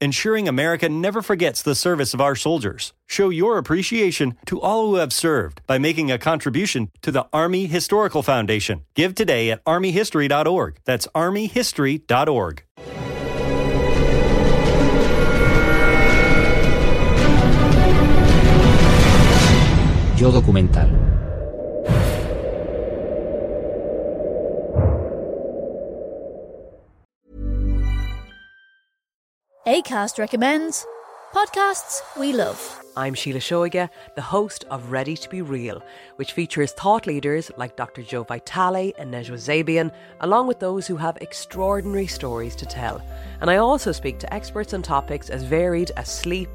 [0.00, 2.92] ensuring America never forgets the service of our soldiers.
[3.06, 7.66] Show your appreciation to all who have served by making a contribution to the Army
[7.66, 8.82] Historical Foundation.
[8.94, 10.78] Give today at armyhistory.org.
[10.84, 12.62] That's armyhistory.org.
[20.16, 21.05] Yo documental.
[29.66, 30.86] ACAST recommends
[31.34, 32.80] podcasts we love.
[32.96, 35.82] I'm Sheila Shoiga, the host of Ready to Be Real,
[36.14, 38.02] which features thought leaders like Dr.
[38.02, 43.04] Joe Vitale and Nejwa Zabian, along with those who have extraordinary stories to tell.
[43.40, 46.50] And I also speak to experts on topics as varied as sleep,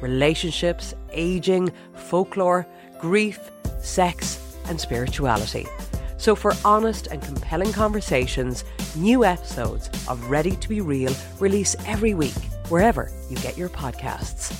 [0.00, 2.66] relationships, aging, folklore,
[2.98, 5.68] grief, sex, and spirituality.
[6.16, 8.64] So, for honest and compelling conversations,
[8.96, 12.34] new episodes of Ready to Be Real release every week,
[12.68, 14.54] wherever you get your podcasts.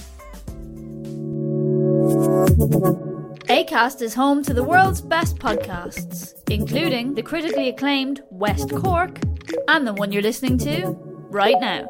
[3.49, 9.21] ACAST is home to the world's best podcasts, including the critically acclaimed West Cork
[9.69, 10.99] and the one you're listening to
[11.31, 11.89] right now.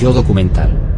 [0.00, 0.89] Yo documental.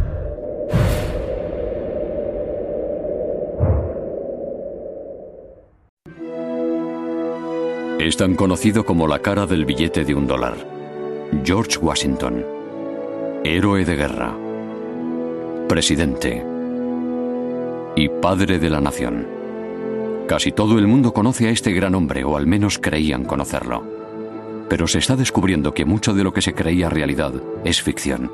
[8.03, 10.57] Es tan conocido como la cara del billete de un dólar.
[11.45, 12.43] George Washington.
[13.45, 14.35] Héroe de guerra.
[15.69, 16.45] Presidente.
[17.95, 19.25] Y padre de la nación.
[20.27, 23.87] Casi todo el mundo conoce a este gran hombre, o al menos creían conocerlo.
[24.67, 27.31] Pero se está descubriendo que mucho de lo que se creía realidad
[27.63, 28.29] es ficción.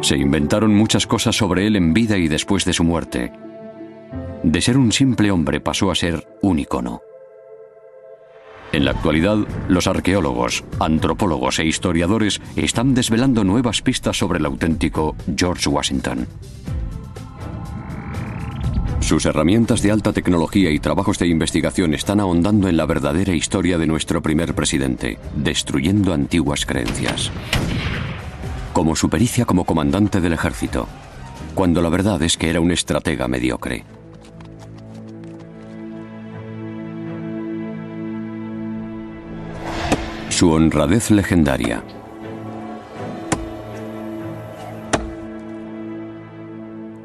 [0.00, 3.32] Se inventaron muchas cosas sobre él en vida y después de su muerte.
[4.42, 7.02] De ser un simple hombre pasó a ser un icono.
[8.72, 9.36] En la actualidad,
[9.68, 16.26] los arqueólogos, antropólogos e historiadores están desvelando nuevas pistas sobre el auténtico George Washington.
[19.00, 23.76] Sus herramientas de alta tecnología y trabajos de investigación están ahondando en la verdadera historia
[23.76, 27.30] de nuestro primer presidente, destruyendo antiguas creencias.
[28.72, 30.88] Como su pericia como comandante del ejército,
[31.54, 33.84] cuando la verdad es que era un estratega mediocre.
[40.42, 41.84] Su honradez legendaria.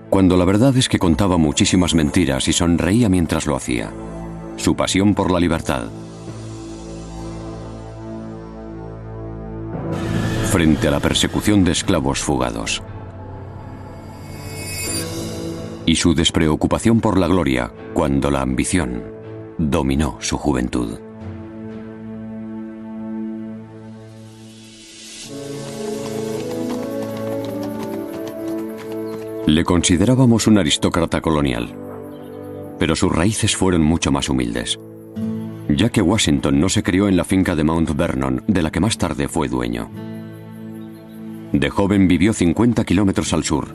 [0.10, 3.92] Cuando la verdad es que contaba muchísimas mentiras y sonreía mientras lo hacía.
[4.56, 5.84] Su pasión por la libertad.
[10.50, 12.82] Frente a la persecución de esclavos fugados.
[15.86, 19.04] Y su despreocupación por la gloria cuando la ambición
[19.60, 21.07] dominó su juventud.
[29.48, 31.74] Le considerábamos un aristócrata colonial,
[32.78, 34.78] pero sus raíces fueron mucho más humildes,
[35.70, 38.82] ya que Washington no se crió en la finca de Mount Vernon, de la que
[38.82, 39.90] más tarde fue dueño.
[41.54, 43.74] De joven vivió 50 kilómetros al sur.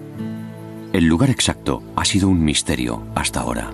[0.93, 3.71] El lugar exacto ha sido un misterio hasta ahora.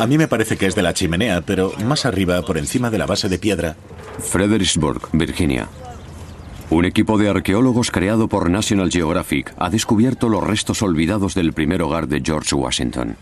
[0.00, 2.98] A mí me parece que es de la chimenea, pero más arriba, por encima de
[2.98, 3.76] la base de piedra.
[4.18, 5.68] Fredericksburg, Virginia.
[6.68, 11.80] Un equipo de arqueólogos creado por National Geographic ha descubierto los restos olvidados del primer
[11.80, 13.16] hogar de George Washington.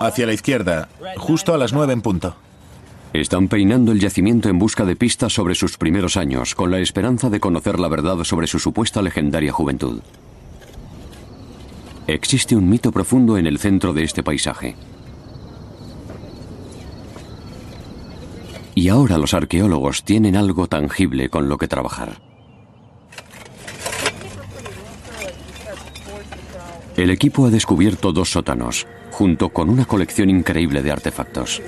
[0.00, 0.88] Hacia la izquierda,
[1.18, 2.34] justo a las nueve en punto.
[3.12, 7.28] Están peinando el yacimiento en busca de pistas sobre sus primeros años, con la esperanza
[7.28, 10.00] de conocer la verdad sobre su supuesta legendaria juventud.
[12.06, 14.74] Existe un mito profundo en el centro de este paisaje.
[18.76, 22.20] Y ahora los arqueólogos tienen algo tangible con lo que trabajar.
[26.94, 31.62] El equipo ha descubierto dos sótanos, junto con una colección increíble de artefactos.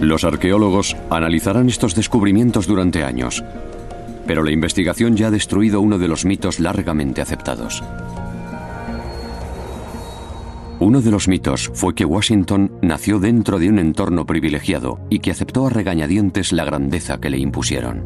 [0.00, 3.44] Los arqueólogos analizarán estos descubrimientos durante años,
[4.26, 7.82] pero la investigación ya ha destruido uno de los mitos largamente aceptados.
[10.78, 15.30] Uno de los mitos fue que Washington nació dentro de un entorno privilegiado y que
[15.30, 18.04] aceptó a regañadientes la grandeza que le impusieron.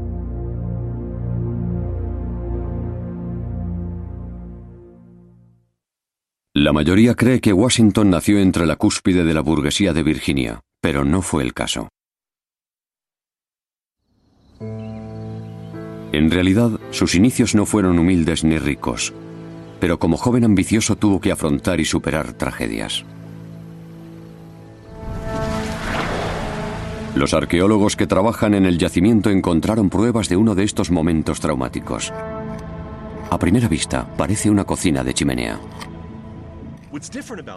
[6.55, 11.05] La mayoría cree que Washington nació entre la cúspide de la burguesía de Virginia, pero
[11.05, 11.89] no fue el caso.
[16.13, 19.15] En realidad, sus inicios no fueron humildes ni ricos,
[19.81, 23.05] pero como joven ambicioso tuvo que afrontar y superar tragedias.
[27.15, 32.13] Los arqueólogos que trabajan en el yacimiento encontraron pruebas de uno de estos momentos traumáticos.
[33.31, 35.59] A primera vista, parece una cocina de chimenea.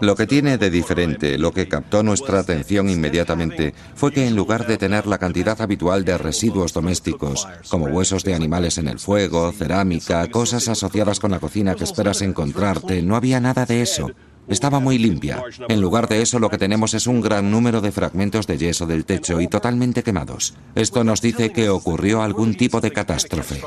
[0.02, 4.68] Lo que tiene de diferente, lo que captó nuestra atención inmediatamente, fue que en lugar
[4.68, 9.52] de tener la cantidad habitual de residuos domésticos, como huesos de animales en el fuego,
[9.52, 14.12] cerámica, cosas asociadas con la cocina que esperas encontrarte, no había nada de eso.
[14.48, 15.42] Estaba muy limpia.
[15.70, 18.86] En lugar de eso lo que tenemos es un gran número de fragmentos de yeso
[18.86, 20.54] del techo y totalmente quemados.
[20.76, 23.62] Esto nos dice que ocurrió algún tipo de catástrofe.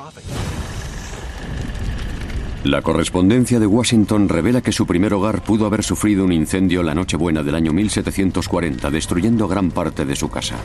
[2.67, 6.97] La correspondencia de Washington revela que su primer hogar pudo haber sufrido un incendio la
[6.97, 10.57] Nochebuena del año 1740, destruyendo gran parte de su casa.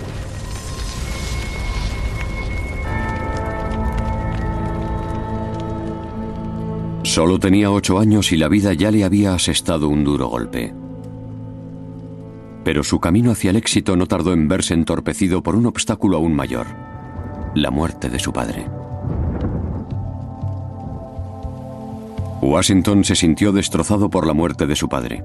[7.04, 10.74] Solo tenía ocho años y la vida ya le había asestado un duro golpe.
[12.64, 16.34] Pero su camino hacia el éxito no tardó en verse entorpecido por un obstáculo aún
[16.34, 16.66] mayor,
[17.54, 18.81] la muerte de su padre.
[22.42, 25.24] Washington se sintió destrozado por la muerte de su padre.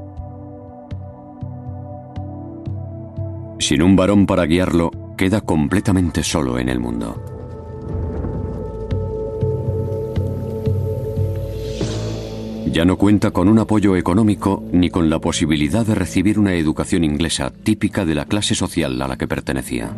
[3.59, 7.23] Sin un varón para guiarlo, queda completamente solo en el mundo.
[12.71, 17.05] Ya no cuenta con un apoyo económico ni con la posibilidad de recibir una educación
[17.05, 19.91] inglesa típica de la clase social a la que pertenecía.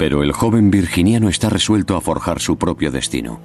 [0.00, 3.38] Pero el joven virginiano está resuelto a forjar su propio destino.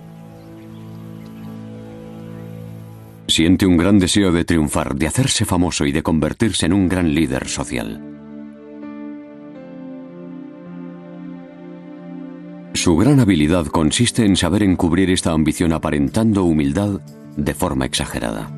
[3.27, 7.13] Siente un gran deseo de triunfar, de hacerse famoso y de convertirse en un gran
[7.13, 8.01] líder social.
[12.73, 17.01] Su gran habilidad consiste en saber encubrir esta ambición aparentando humildad
[17.35, 18.49] de forma exagerada.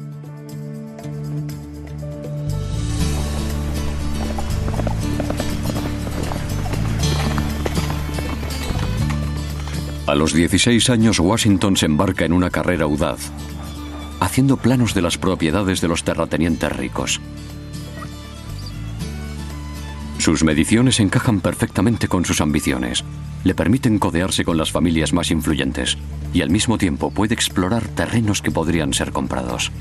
[10.08, 13.30] A los 16 años Washington se embarca en una carrera audaz,
[14.22, 17.20] haciendo planos de las propiedades de los terratenientes ricos.
[20.18, 23.04] Sus mediciones encajan perfectamente con sus ambiciones,
[23.44, 25.98] le permiten codearse con las familias más influyentes
[26.34, 29.74] y al mismo tiempo puede explorar terrenos que podrían ser comprados.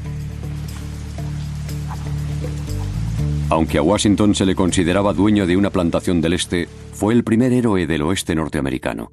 [3.49, 7.53] Aunque a Washington se le consideraba dueño de una plantación del este, fue el primer
[7.53, 9.13] héroe del oeste norteamericano.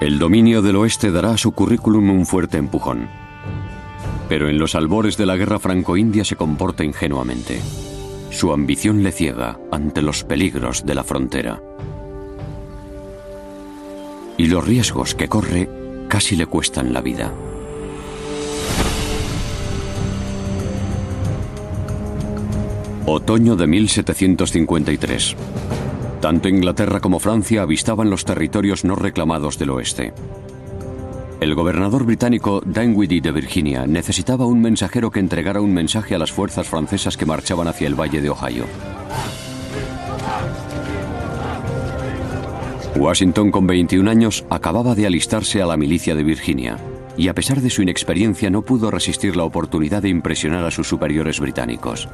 [0.00, 3.08] El dominio del oeste dará a su currículum un fuerte empujón.
[4.28, 7.60] Pero en los albores de la guerra franco-india se comporta ingenuamente.
[8.30, 11.60] Su ambición le ciega ante los peligros de la frontera.
[14.36, 15.68] Y los riesgos que corre
[16.06, 17.32] casi le cuestan la vida.
[23.04, 25.36] Otoño de 1753.
[26.20, 30.12] Tanto Inglaterra como Francia avistaban los territorios no reclamados del oeste.
[31.40, 36.32] El gobernador británico Dinwiddie de Virginia necesitaba un mensajero que entregara un mensaje a las
[36.32, 38.64] fuerzas francesas que marchaban hacia el valle de Ohio.
[42.96, 46.78] Washington, con 21 años, acababa de alistarse a la milicia de Virginia,
[47.16, 50.88] y a pesar de su inexperiencia no pudo resistir la oportunidad de impresionar a sus
[50.88, 52.08] superiores británicos.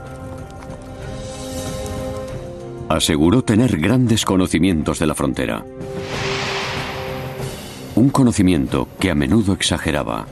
[2.89, 5.65] Aseguró tener grandes conocimientos de la frontera.
[7.95, 10.27] Un conocimiento que a menudo exageraba.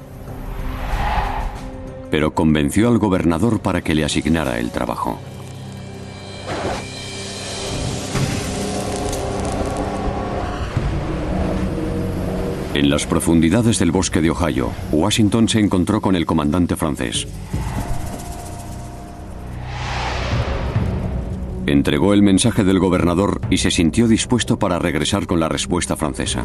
[2.11, 5.19] Pero convenció al gobernador para que le asignara el trabajo.
[12.75, 17.27] En las profundidades del bosque de Ohio, Washington se encontró con el comandante francés.
[21.73, 26.45] Entregó el mensaje del gobernador y se sintió dispuesto para regresar con la respuesta francesa.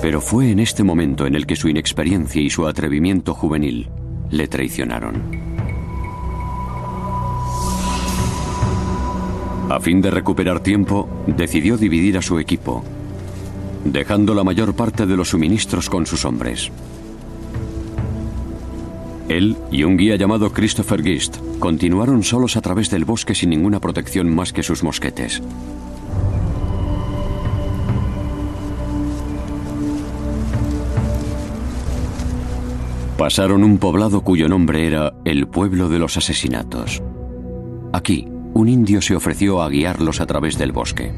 [0.00, 3.90] Pero fue en este momento en el que su inexperiencia y su atrevimiento juvenil
[4.30, 5.22] le traicionaron.
[9.68, 12.82] A fin de recuperar tiempo, decidió dividir a su equipo
[13.84, 16.70] dejando la mayor parte de los suministros con sus hombres.
[19.36, 23.80] Él y un guía llamado Christopher Gist continuaron solos a través del bosque sin ninguna
[23.80, 25.42] protección más que sus mosquetes.
[33.16, 37.02] Pasaron un poblado cuyo nombre era el pueblo de los asesinatos.
[37.92, 41.10] Aquí, un indio se ofreció a guiarlos a través del bosque.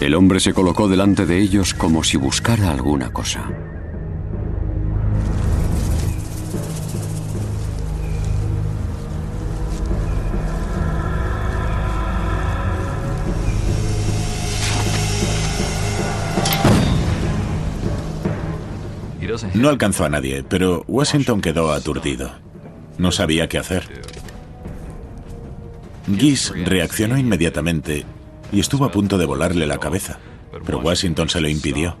[0.00, 3.50] El hombre se colocó delante de ellos como si buscara alguna cosa.
[19.54, 22.30] No alcanzó a nadie, pero Washington quedó aturdido.
[22.98, 23.88] No sabía qué hacer.
[26.16, 28.06] Gish reaccionó inmediatamente
[28.52, 30.18] y estuvo a punto de volarle la cabeza,
[30.64, 31.96] pero Washington se lo impidió.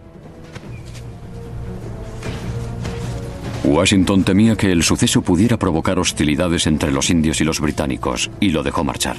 [3.64, 8.50] Washington temía que el suceso pudiera provocar hostilidades entre los indios y los británicos y
[8.50, 9.16] lo dejó marchar.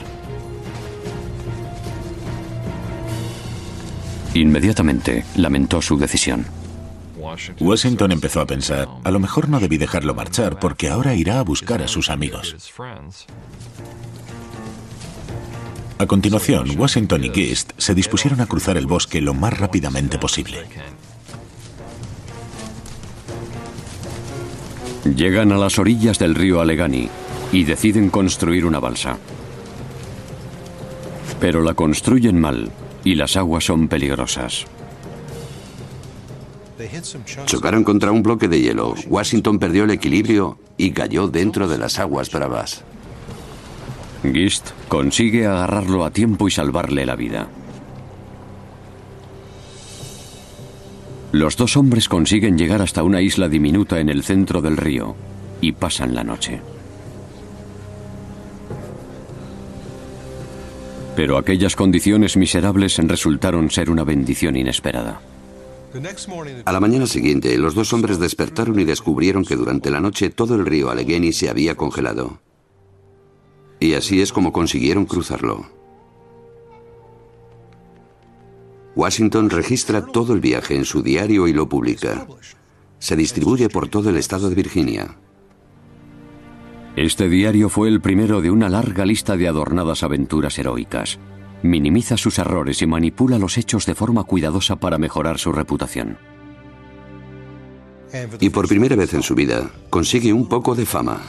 [4.34, 6.46] Inmediatamente lamentó su decisión.
[7.60, 11.44] Washington empezó a pensar, a lo mejor no debí dejarlo marchar porque ahora irá a
[11.44, 12.56] buscar a sus amigos.
[16.02, 20.60] A continuación, Washington y Gist se dispusieron a cruzar el bosque lo más rápidamente posible.
[25.14, 27.10] Llegan a las orillas del río Allegheny
[27.52, 29.18] y deciden construir una balsa.
[31.42, 32.72] Pero la construyen mal
[33.04, 34.68] y las aguas son peligrosas.
[37.46, 38.96] Chocaron contra un bloque de hielo.
[39.10, 42.86] Washington perdió el equilibrio y cayó dentro de las aguas bravas.
[44.24, 47.48] Gist consigue agarrarlo a tiempo y salvarle la vida.
[51.32, 55.16] Los dos hombres consiguen llegar hasta una isla diminuta en el centro del río
[55.62, 56.60] y pasan la noche.
[61.16, 65.22] Pero aquellas condiciones miserables resultaron ser una bendición inesperada.
[66.66, 70.56] A la mañana siguiente, los dos hombres despertaron y descubrieron que durante la noche todo
[70.56, 72.40] el río Allegheny se había congelado.
[73.80, 75.66] Y así es como consiguieron cruzarlo.
[78.96, 82.28] Washington registra todo el viaje en su diario y lo publica.
[82.98, 85.16] Se distribuye por todo el estado de Virginia.
[86.96, 91.18] Este diario fue el primero de una larga lista de adornadas aventuras heroicas.
[91.64, 96.18] Minimiza sus errores y manipula los hechos de forma cuidadosa para mejorar su reputación.
[98.40, 101.22] Y por primera vez en su vida consigue un poco de fama.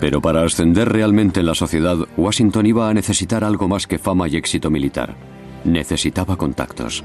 [0.00, 4.28] Pero para ascender realmente en la sociedad, Washington iba a necesitar algo más que fama
[4.28, 5.16] y éxito militar.
[5.64, 7.02] Necesitaba contactos.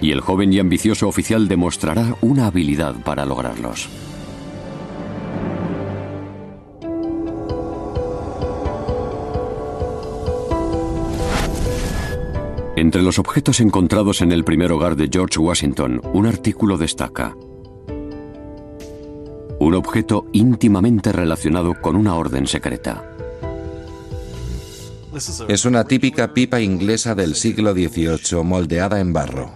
[0.00, 3.88] Y el joven y ambicioso oficial demostrará una habilidad para lograrlos.
[12.76, 17.36] Entre los objetos encontrados en el primer hogar de George Washington, un artículo destaca
[19.60, 23.04] un objeto íntimamente relacionado con una orden secreta.
[25.48, 29.52] Es una típica pipa inglesa del siglo XVIII moldeada en barro.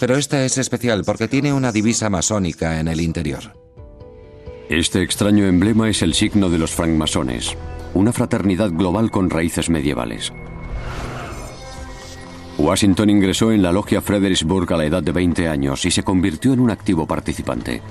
[0.00, 3.54] Pero esta es especial porque tiene una divisa masónica en el interior.
[4.70, 7.56] Este extraño emblema es el signo de los francmasones,
[7.92, 10.32] una fraternidad global con raíces medievales.
[12.56, 16.54] Washington ingresó en la logia Fredericksburg a la edad de 20 años y se convirtió
[16.54, 17.82] en un activo participante.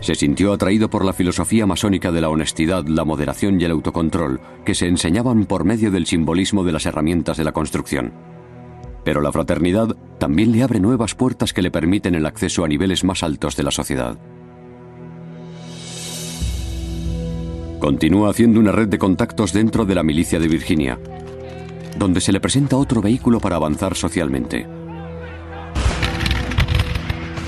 [0.00, 4.40] Se sintió atraído por la filosofía masónica de la honestidad, la moderación y el autocontrol,
[4.64, 8.12] que se enseñaban por medio del simbolismo de las herramientas de la construcción.
[9.04, 13.04] Pero la fraternidad también le abre nuevas puertas que le permiten el acceso a niveles
[13.04, 14.18] más altos de la sociedad.
[17.78, 20.98] Continúa haciendo una red de contactos dentro de la milicia de Virginia,
[21.98, 24.66] donde se le presenta otro vehículo para avanzar socialmente.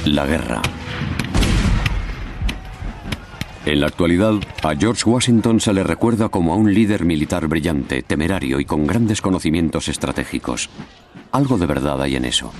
[0.06, 0.62] La guerra.
[3.64, 8.02] En la actualidad, a George Washington se le recuerda como a un líder militar brillante,
[8.02, 10.68] temerario y con grandes conocimientos estratégicos.
[11.30, 12.52] Algo de verdad hay en eso.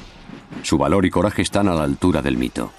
[0.62, 2.72] Su valor y coraje están a la altura del mito.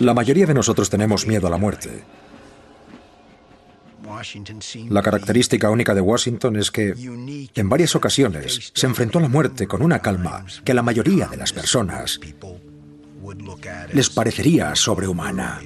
[0.00, 2.04] La mayoría de nosotros tenemos miedo a la muerte.
[4.88, 6.94] La característica única de Washington es que
[7.54, 11.26] en varias ocasiones se enfrentó a la muerte con una calma que a la mayoría
[11.26, 12.20] de las personas
[13.92, 15.60] les parecería sobrehumana.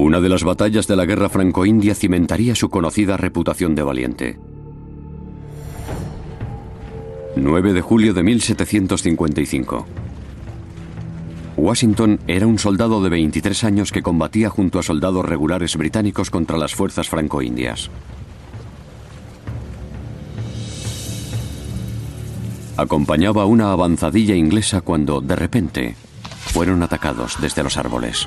[0.00, 4.40] Una de las batallas de la guerra franco-india cimentaría su conocida reputación de valiente.
[7.36, 9.86] 9 de julio de 1755.
[11.58, 16.56] Washington era un soldado de 23 años que combatía junto a soldados regulares británicos contra
[16.56, 17.90] las fuerzas franco-indias.
[22.78, 25.94] Acompañaba una avanzadilla inglesa cuando, de repente,
[26.46, 28.26] fueron atacados desde los árboles.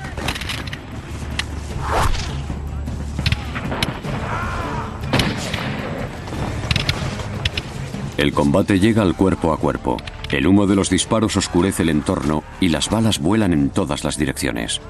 [8.16, 9.96] El combate llega al cuerpo a cuerpo.
[10.30, 14.16] El humo de los disparos oscurece el entorno y las balas vuelan en todas las
[14.16, 14.80] direcciones.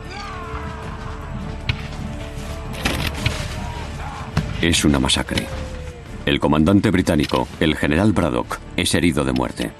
[4.60, 5.46] Es una masacre.
[6.26, 9.72] El comandante británico, el general Braddock, es herido de muerte.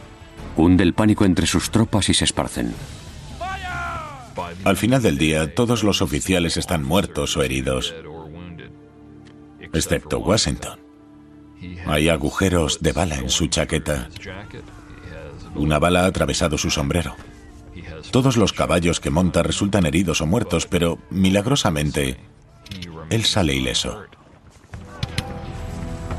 [0.57, 2.75] Hunde el pánico entre sus tropas y se esparcen.
[4.65, 7.95] Al final del día, todos los oficiales están muertos o heridos,
[9.73, 10.84] excepto Washington.
[11.87, 14.09] Hay agujeros de bala en su chaqueta.
[15.55, 17.15] Una bala ha atravesado su sombrero.
[18.11, 22.17] Todos los caballos que monta resultan heridos o muertos, pero milagrosamente,
[23.11, 24.03] él sale ileso.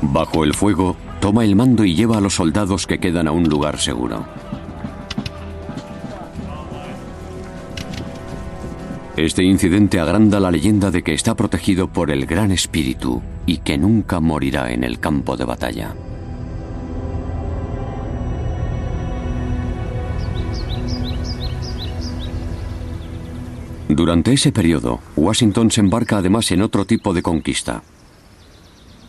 [0.02, 3.48] Bajo el fuego, toma el mando y lleva a los soldados que quedan a un
[3.48, 4.26] lugar seguro.
[9.16, 13.78] Este incidente agranda la leyenda de que está protegido por el Gran Espíritu y que
[13.78, 15.94] nunca morirá en el campo de batalla.
[23.88, 27.82] Durante ese periodo, Washington se embarca además en otro tipo de conquista,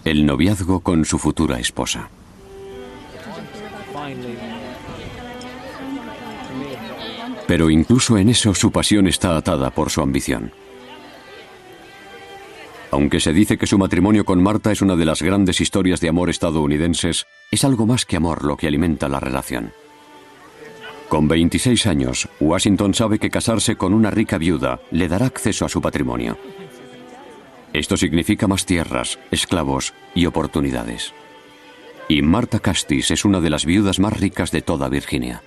[0.05, 2.09] el noviazgo con su futura esposa.
[7.47, 10.51] Pero incluso en eso su pasión está atada por su ambición.
[12.91, 16.09] Aunque se dice que su matrimonio con Marta es una de las grandes historias de
[16.09, 19.73] amor estadounidenses, es algo más que amor lo que alimenta la relación.
[21.09, 25.69] Con 26 años, Washington sabe que casarse con una rica viuda le dará acceso a
[25.69, 26.37] su patrimonio.
[27.73, 31.13] Esto significa más tierras, esclavos y oportunidades.
[32.09, 35.43] Y Marta Castis es una de las viudas más ricas de toda Virginia.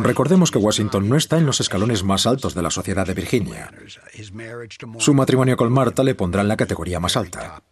[0.00, 3.72] Recordemos que Washington no está en los escalones más altos de la sociedad de Virginia.
[4.98, 7.62] Su matrimonio con Marta le pondrá en la categoría más alta.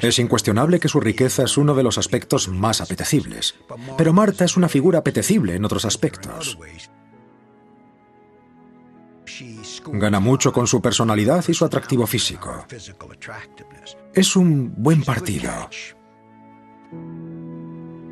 [0.00, 3.54] Es incuestionable que su riqueza es uno de los aspectos más apetecibles,
[3.96, 6.58] pero Marta es una figura apetecible en otros aspectos.
[9.92, 12.66] Gana mucho con su personalidad y su atractivo físico.
[14.14, 15.50] Es un buen partido.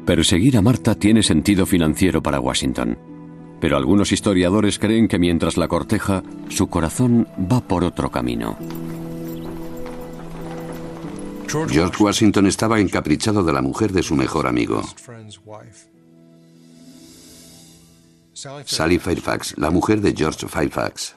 [0.07, 2.99] Perseguir a Marta tiene sentido financiero para Washington,
[3.59, 8.59] pero algunos historiadores creen que mientras la corteja, su corazón va por otro camino.
[11.69, 14.83] George Washington estaba encaprichado de la mujer de su mejor amigo.
[18.67, 21.15] Sally Fairfax, la mujer de George Fairfax,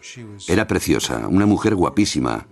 [0.47, 2.47] era preciosa, una mujer guapísima,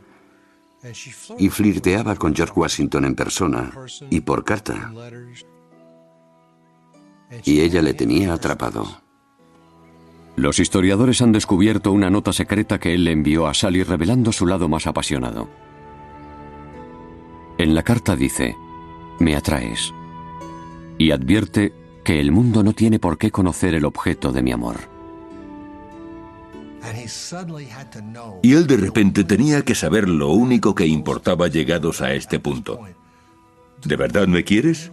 [1.37, 3.71] y flirteaba con George Washington en persona
[4.09, 4.91] y por carta.
[7.43, 9.01] Y ella le tenía atrapado.
[10.35, 14.45] Los historiadores han descubierto una nota secreta que él le envió a Sally revelando su
[14.45, 15.49] lado más apasionado.
[17.57, 18.55] En la carta dice,
[19.19, 19.93] me atraes,
[20.97, 24.75] y advierte que el mundo no tiene por qué conocer el objeto de mi amor.
[28.43, 32.79] Y él de repente tenía que saber lo único que importaba llegados a este punto.
[33.83, 34.91] ¿De verdad me quieres?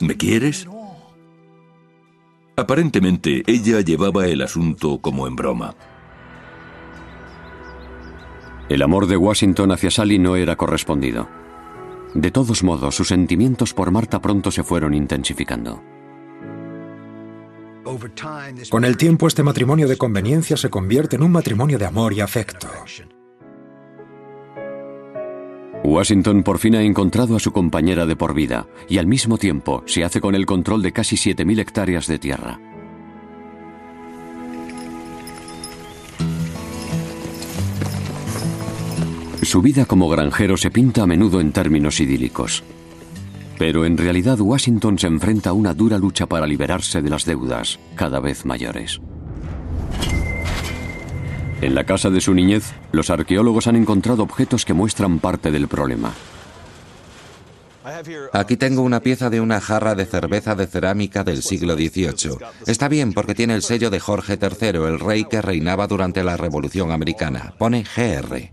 [0.00, 0.66] ¿Me quieres?
[2.56, 5.74] Aparentemente, ella llevaba el asunto como en broma.
[8.68, 11.28] El amor de Washington hacia Sally no era correspondido.
[12.14, 15.82] De todos modos, sus sentimientos por Marta pronto se fueron intensificando.
[18.70, 22.20] Con el tiempo este matrimonio de conveniencia se convierte en un matrimonio de amor y
[22.20, 22.68] afecto.
[25.84, 29.82] Washington por fin ha encontrado a su compañera de por vida y al mismo tiempo
[29.86, 32.58] se hace con el control de casi 7.000 hectáreas de tierra.
[39.42, 42.64] Su vida como granjero se pinta a menudo en términos idílicos.
[43.58, 47.78] Pero en realidad Washington se enfrenta a una dura lucha para liberarse de las deudas,
[47.94, 49.00] cada vez mayores.
[51.64, 55.66] En la casa de su niñez, los arqueólogos han encontrado objetos que muestran parte del
[55.66, 56.12] problema.
[58.34, 62.36] Aquí tengo una pieza de una jarra de cerveza de cerámica del siglo XVIII.
[62.66, 66.36] Está bien porque tiene el sello de Jorge III, el rey que reinaba durante la
[66.36, 67.54] Revolución Americana.
[67.56, 68.50] Pone GR.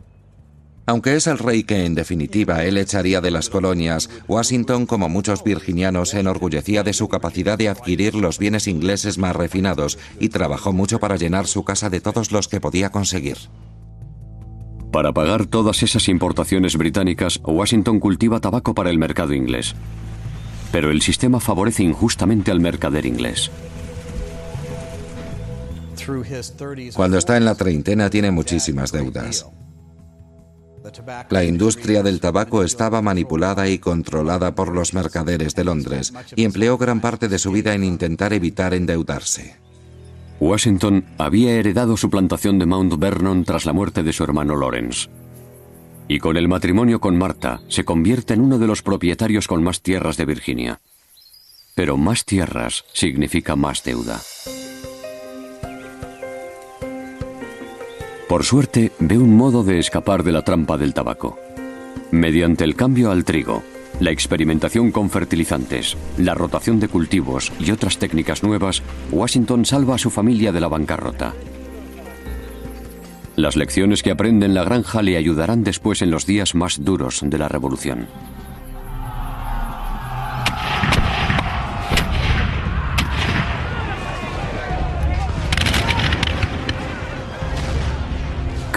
[0.85, 5.43] Aunque es el rey que en definitiva él echaría de las colonias, Washington, como muchos
[5.43, 10.73] virginianos, se enorgullecía de su capacidad de adquirir los bienes ingleses más refinados y trabajó
[10.73, 13.37] mucho para llenar su casa de todos los que podía conseguir.
[14.91, 19.75] Para pagar todas esas importaciones británicas, Washington cultiva tabaco para el mercado inglés.
[20.71, 23.51] Pero el sistema favorece injustamente al mercader inglés.
[26.95, 29.45] Cuando está en la treintena tiene muchísimas deudas.
[31.29, 36.77] La industria del tabaco estaba manipulada y controlada por los mercaderes de Londres y empleó
[36.77, 39.55] gran parte de su vida en intentar evitar endeudarse.
[40.39, 45.07] Washington había heredado su plantación de Mount Vernon tras la muerte de su hermano Lawrence.
[46.07, 49.81] Y con el matrimonio con Marta se convierte en uno de los propietarios con más
[49.81, 50.81] tierras de Virginia.
[51.75, 54.19] Pero más tierras significa más deuda.
[58.31, 61.37] Por suerte, ve un modo de escapar de la trampa del tabaco.
[62.11, 63.61] Mediante el cambio al trigo,
[63.99, 69.97] la experimentación con fertilizantes, la rotación de cultivos y otras técnicas nuevas, Washington salva a
[69.97, 71.33] su familia de la bancarrota.
[73.35, 77.19] Las lecciones que aprende en la granja le ayudarán después en los días más duros
[77.25, 78.07] de la revolución.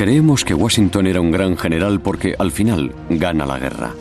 [0.05, 3.95] Creemos que Washington era un gran general porque al final gana la guerra.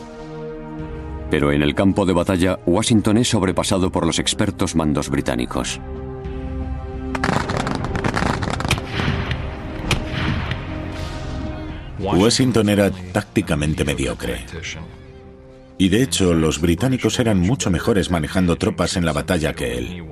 [1.30, 5.80] Pero en el campo de batalla, Washington es sobrepasado por los expertos mandos británicos.
[12.00, 14.44] Washington era tácticamente mediocre.
[15.78, 20.04] Y de hecho, los británicos eran mucho mejores manejando tropas en la batalla que él.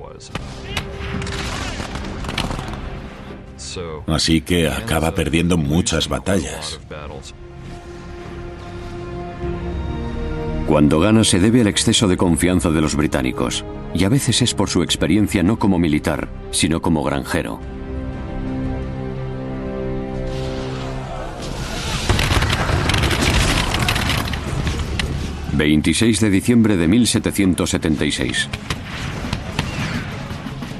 [4.07, 6.79] Así que acaba perdiendo muchas batallas.
[10.67, 14.53] Cuando gana se debe al exceso de confianza de los británicos, y a veces es
[14.53, 17.59] por su experiencia no como militar, sino como granjero.
[25.55, 28.49] ...26 de diciembre de 1776...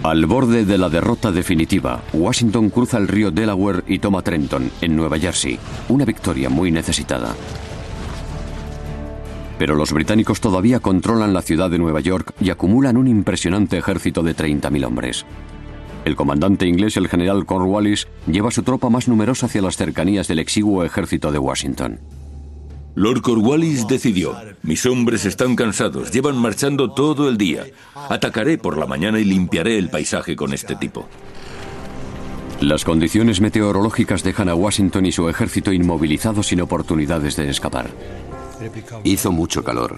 [0.04, 4.98] Al borde de la derrota definitiva, Washington cruza el río Delaware y toma Trenton, en
[4.98, 7.34] Nueva Jersey, una victoria muy necesitada.
[9.58, 14.24] Pero los británicos todavía controlan la ciudad de Nueva York y acumulan un impresionante ejército
[14.24, 15.26] de 30.000 hombres.
[16.04, 20.40] El comandante inglés, el general Cornwallis, lleva su tropa más numerosa hacia las cercanías del
[20.40, 22.00] exiguo ejército de Washington.
[22.96, 27.66] Lord Cornwallis decidió, mis hombres están cansados, llevan marchando todo el día.
[27.96, 31.08] Atacaré por la mañana y limpiaré el paisaje con este tipo.
[32.62, 37.90] Las condiciones meteorológicas dejan a Washington y su ejército inmovilizados sin oportunidades de escapar.
[39.04, 39.98] Hizo mucho calor.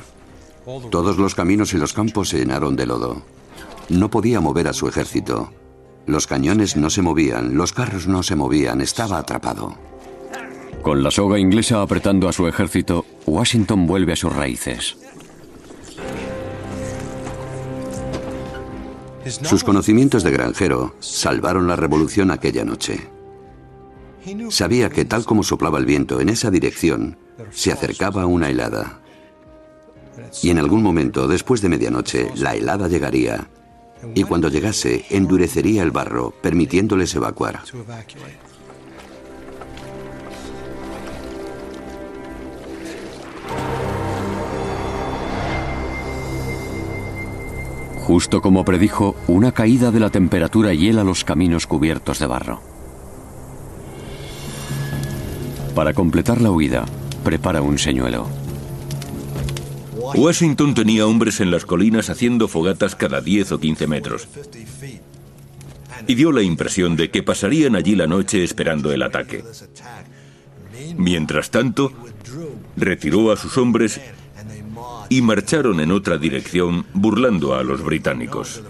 [0.90, 3.24] Todos los caminos y los campos se llenaron de lodo.
[3.90, 5.52] No podía mover a su ejército.
[6.08, 9.76] Los cañones no se movían, los carros no se movían, estaba atrapado.
[10.86, 14.96] Con la soga inglesa apretando a su ejército, Washington vuelve a sus raíces.
[19.26, 23.10] Sus conocimientos de granjero salvaron la revolución aquella noche.
[24.50, 27.18] Sabía que tal como soplaba el viento en esa dirección,
[27.50, 29.00] se acercaba una helada.
[30.44, 33.50] Y en algún momento, después de medianoche, la helada llegaría.
[34.14, 37.64] Y cuando llegase, endurecería el barro, permitiéndoles evacuar.
[48.06, 52.62] Justo como predijo, una caída de la temperatura hiela los caminos cubiertos de barro.
[55.74, 56.86] Para completar la huida,
[57.24, 58.28] prepara un señuelo.
[60.14, 64.28] Washington tenía hombres en las colinas haciendo fogatas cada 10 o 15 metros.
[66.06, 69.44] Y dio la impresión de que pasarían allí la noche esperando el ataque.
[70.96, 71.92] Mientras tanto,
[72.78, 74.00] retiró a sus hombres
[75.10, 78.62] y marcharon en otra dirección burlando a los británicos.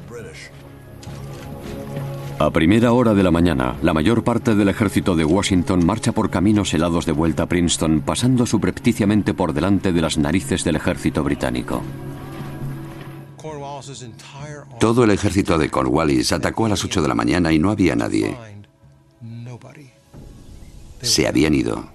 [2.37, 6.29] A primera hora de la mañana, la mayor parte del ejército de Washington marcha por
[6.29, 11.23] caminos helados de vuelta a Princeton, pasando subrepticiamente por delante de las narices del ejército
[11.23, 11.81] británico.
[14.79, 17.95] Todo el ejército de Cornwallis atacó a las 8 de la mañana y no había
[17.95, 18.35] nadie.
[21.01, 21.94] Se habían ido.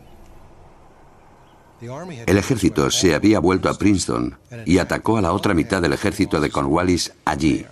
[1.81, 6.38] El ejército se había vuelto a Princeton y atacó a la otra mitad del ejército
[6.38, 7.64] de Cornwallis allí,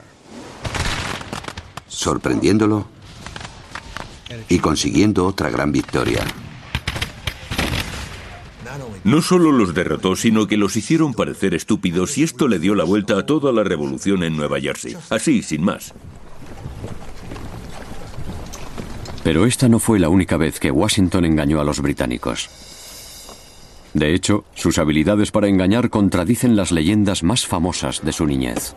[1.88, 2.87] sorprendiéndolo
[4.49, 6.25] y consiguiendo otra gran victoria.
[9.05, 12.85] No solo los derrotó, sino que los hicieron parecer estúpidos y esto le dio la
[12.85, 14.97] vuelta a toda la revolución en Nueva Jersey.
[15.11, 15.92] Así, sin más.
[19.23, 22.67] Pero esta no fue la única vez que Washington engañó a los británicos.
[23.94, 28.74] De hecho, sus habilidades para engañar contradicen las leyendas más famosas de su niñez.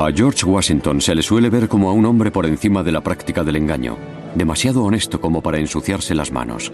[0.00, 3.00] A George Washington se le suele ver como a un hombre por encima de la
[3.00, 3.96] práctica del engaño,
[4.36, 6.72] demasiado honesto como para ensuciarse las manos.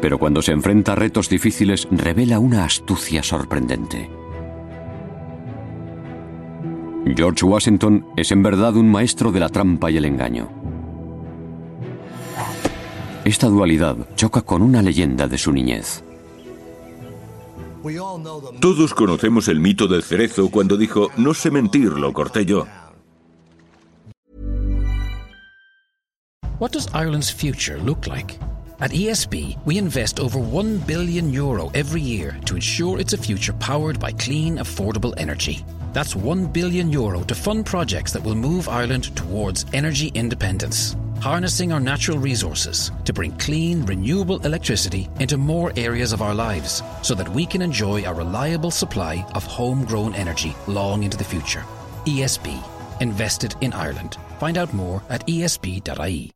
[0.00, 4.19] Pero cuando se enfrenta a retos difíciles, revela una astucia sorprendente.
[7.06, 10.48] George Washington es en verdad un maestro de la trampa y el engaño.
[13.24, 16.02] Esta dualidad choca con una leyenda de su niñez.
[18.60, 22.66] Todos conocemos el mito del cerezo cuando dijo, no sé mentir, lo corté yo.
[26.58, 28.38] What does Ireland's future look like?
[28.80, 33.54] At ESB, we invest over 1 billion euro every year to ensure it's a future
[33.54, 35.64] powered by clean, affordable energy.
[35.92, 41.72] That's 1 billion euro to fund projects that will move Ireland towards energy independence, harnessing
[41.72, 47.14] our natural resources to bring clean, renewable electricity into more areas of our lives so
[47.16, 51.64] that we can enjoy a reliable supply of homegrown energy long into the future.
[52.04, 52.62] ESB,
[53.00, 54.16] invested in Ireland.
[54.38, 56.30] Find out more at esb.ie.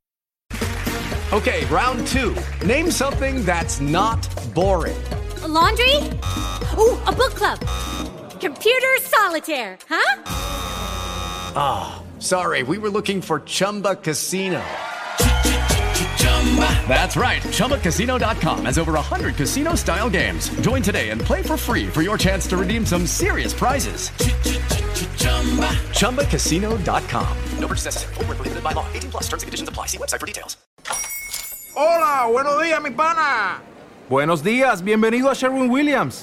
[1.32, 2.36] Okay, round two.
[2.64, 4.96] Name something that's not boring.
[5.42, 5.96] A laundry?
[6.78, 7.58] Ooh, a book club.
[8.44, 10.22] Computer solitaire, huh?
[11.56, 14.62] Ah, oh, sorry, we were looking for Chumba Casino.
[16.86, 17.40] That's right.
[17.40, 20.50] ChumbaCasino.com has over 100 casino style games.
[20.60, 24.10] Join today and play for free for your chance to redeem some serious prizes.
[25.94, 27.38] ChumbaCasino.com.
[27.58, 28.14] No purchase necessary.
[28.14, 28.86] Full prohibited by law.
[28.92, 29.86] 18 plus terms and conditions apply.
[29.86, 30.58] See website for details.
[31.74, 33.62] Hola, buenos días, mi pana.
[34.10, 36.22] Buenos días, bienvenido a Sherwin Williams.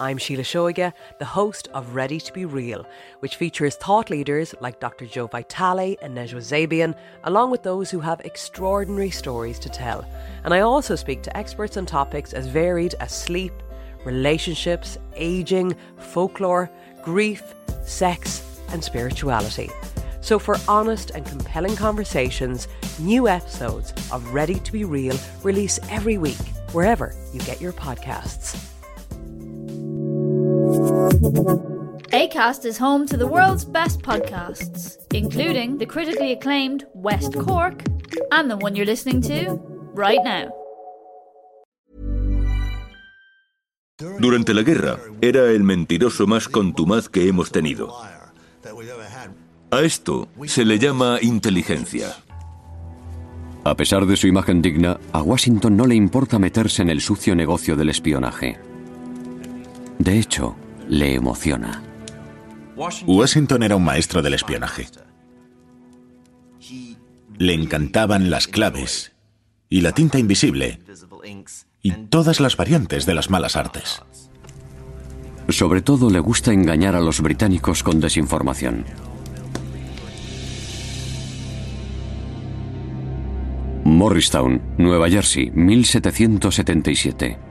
[0.00, 2.86] I'm Sheila Shoiga, the host of Ready to Be Real,
[3.18, 5.04] which features thought leaders like Dr.
[5.04, 10.06] Joe Vitale and Nejwa Zabian, along with those who have extraordinary stories to tell.
[10.42, 13.52] And I also speak to experts on topics as varied as sleep,
[14.06, 16.70] relationships, aging, folklore,
[17.02, 19.68] grief, sex, and spirituality.
[20.22, 26.16] So, for honest and compelling conversations, new episodes of Ready to Be Real release every
[26.16, 26.40] week,
[26.72, 28.79] wherever you get your podcasts.
[32.12, 37.82] ACAST is home to the world's best podcasts, including the critically acclaimed West Cork
[38.32, 39.60] and the one you're listening to
[39.94, 40.52] right now.
[44.18, 47.94] Durante la guerra, era el mentiroso más contumaz que hemos tenido.
[49.70, 52.16] A esto se le llama inteligencia.
[53.62, 57.36] A pesar de su imagen digna, a Washington no le importa meterse en el sucio
[57.36, 58.58] negocio del espionaje.
[59.98, 60.56] De hecho,
[60.90, 61.82] le emociona.
[63.06, 64.88] Washington era un maestro del espionaje.
[67.38, 69.12] Le encantaban las claves
[69.68, 70.80] y la tinta invisible
[71.80, 74.02] y todas las variantes de las malas artes.
[75.48, 78.84] Sobre todo le gusta engañar a los británicos con desinformación.
[83.84, 87.49] Morristown, Nueva Jersey, 1777.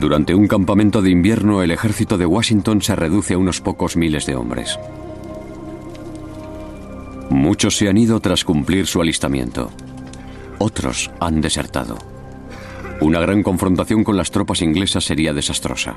[0.00, 4.26] Durante un campamento de invierno, el ejército de Washington se reduce a unos pocos miles
[4.26, 4.78] de hombres.
[7.30, 9.70] Muchos se han ido tras cumplir su alistamiento.
[10.58, 11.96] Otros han desertado.
[13.00, 15.96] Una gran confrontación con las tropas inglesas sería desastrosa.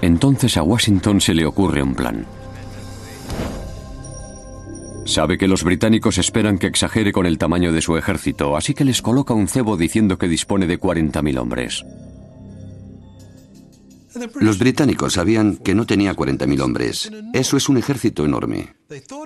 [0.00, 2.26] Entonces a Washington se le ocurre un plan.
[5.04, 8.84] Sabe que los británicos esperan que exagere con el tamaño de su ejército, así que
[8.84, 11.84] les coloca un cebo diciendo que dispone de 40.000 hombres.
[14.40, 17.10] Los británicos sabían que no tenía 40.000 hombres.
[17.32, 18.74] Eso es un ejército enorme.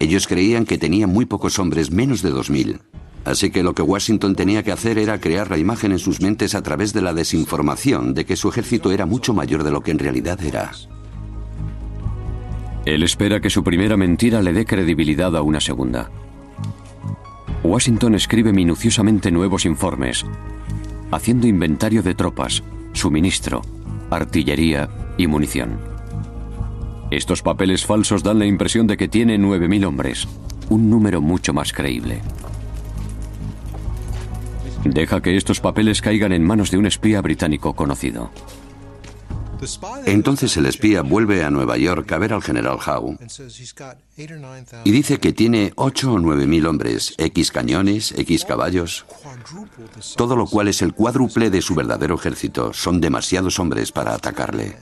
[0.01, 2.81] Ellos creían que tenía muy pocos hombres, menos de 2.000.
[3.25, 6.55] Así que lo que Washington tenía que hacer era crear la imagen en sus mentes
[6.55, 9.91] a través de la desinformación de que su ejército era mucho mayor de lo que
[9.91, 10.71] en realidad era.
[12.87, 16.09] Él espera que su primera mentira le dé credibilidad a una segunda.
[17.65, 20.25] Washington escribe minuciosamente nuevos informes,
[21.11, 23.63] haciendo inventario de tropas, suministro,
[24.09, 25.81] artillería y munición.
[27.11, 30.29] Estos papeles falsos dan la impresión de que tiene 9.000 hombres,
[30.69, 32.21] un número mucho más creíble.
[34.85, 38.31] Deja que estos papeles caigan en manos de un espía británico conocido.
[40.05, 43.17] Entonces el espía vuelve a Nueva York a ver al general Howe
[44.85, 49.07] y dice que tiene 8 o 9 mil hombres, X cañones, X caballos,
[50.17, 52.73] todo lo cual es el cuádruple de su verdadero ejército.
[52.73, 54.77] Son demasiados hombres para atacarle.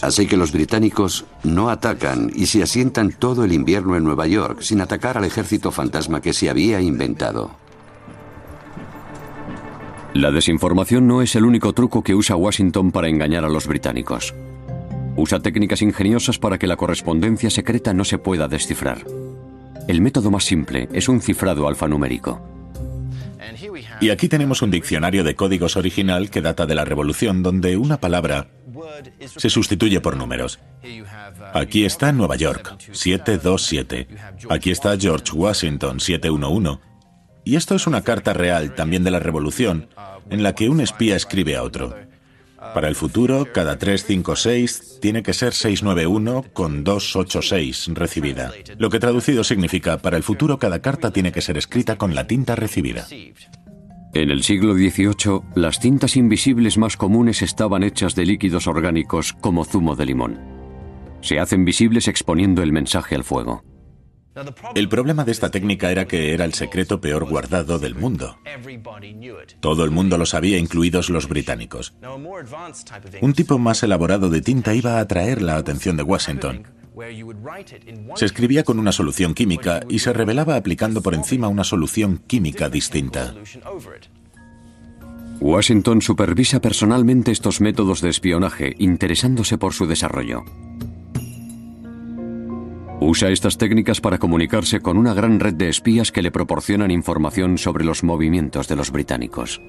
[0.00, 4.62] Así que los británicos no atacan y se asientan todo el invierno en Nueva York
[4.62, 7.50] sin atacar al ejército fantasma que se había inventado.
[10.14, 14.34] La desinformación no es el único truco que usa Washington para engañar a los británicos.
[15.16, 19.06] Usa técnicas ingeniosas para que la correspondencia secreta no se pueda descifrar.
[19.88, 22.40] El método más simple es un cifrado alfanumérico.
[24.00, 27.98] Y aquí tenemos un diccionario de códigos original que data de la Revolución, donde una
[27.98, 28.48] palabra
[29.24, 30.58] se sustituye por números.
[31.54, 34.08] Aquí está Nueva York, 727.
[34.50, 36.91] Aquí está George Washington, 711.
[37.44, 39.88] Y esto es una carta real también de la Revolución,
[40.30, 41.94] en la que un espía escribe a otro.
[42.74, 48.52] Para el futuro, cada 356 tiene que ser 691 con 286 recibida.
[48.78, 52.28] Lo que traducido significa, para el futuro cada carta tiene que ser escrita con la
[52.28, 53.06] tinta recibida.
[54.14, 59.64] En el siglo XVIII, las tintas invisibles más comunes estaban hechas de líquidos orgánicos como
[59.64, 60.38] zumo de limón.
[61.20, 63.64] Se hacen visibles exponiendo el mensaje al fuego.
[64.74, 68.38] El problema de esta técnica era que era el secreto peor guardado del mundo.
[69.60, 71.94] Todo el mundo lo sabía, incluidos los británicos.
[73.20, 76.62] Un tipo más elaborado de tinta iba a atraer la atención de Washington.
[78.16, 82.68] Se escribía con una solución química y se revelaba aplicando por encima una solución química
[82.68, 83.34] distinta.
[85.40, 90.44] Washington supervisa personalmente estos métodos de espionaje, interesándose por su desarrollo.
[93.04, 97.58] Usa estas técnicas para comunicarse con una gran red de espías que le proporcionan información
[97.58, 99.60] sobre los movimientos de los británicos.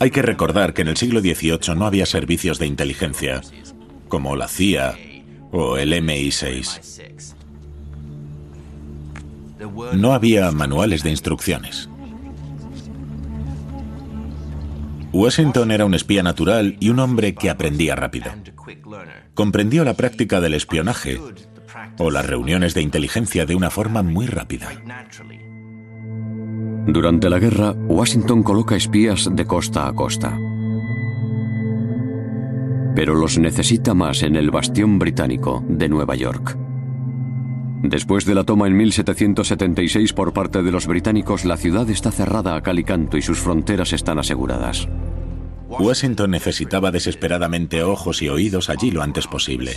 [0.00, 3.42] Hay que recordar que en el siglo XVIII no había servicios de inteligencia,
[4.08, 4.96] como la CIA
[5.52, 7.34] o el MI6.
[9.94, 11.90] No había manuales de instrucciones.
[15.12, 18.32] Washington era un espía natural y un hombre que aprendía rápido.
[19.34, 21.20] Comprendió la práctica del espionaje
[21.98, 24.70] o las reuniones de inteligencia de una forma muy rápida.
[26.86, 30.38] Durante la guerra, Washington coloca espías de costa a costa.
[32.94, 36.56] Pero los necesita más en el bastión británico de Nueva York.
[37.82, 42.56] Después de la toma en 1776 por parte de los británicos, la ciudad está cerrada
[42.56, 44.88] a cal y canto y sus fronteras están aseguradas.
[45.68, 49.72] Washington necesitaba desesperadamente ojos y oídos allí lo antes posible.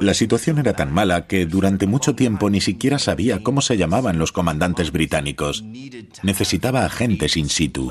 [0.00, 4.18] La situación era tan mala que durante mucho tiempo ni siquiera sabía cómo se llamaban
[4.18, 5.64] los comandantes británicos.
[6.22, 7.90] Necesitaba agentes in situ.